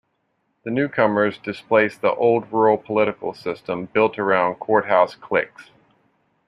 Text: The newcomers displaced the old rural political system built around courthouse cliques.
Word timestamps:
The 0.63 0.71
newcomers 0.71 1.37
displaced 1.37 2.01
the 2.01 2.15
old 2.15 2.51
rural 2.51 2.79
political 2.79 3.35
system 3.35 3.85
built 3.85 4.17
around 4.17 4.55
courthouse 4.55 5.13
cliques. 5.13 5.69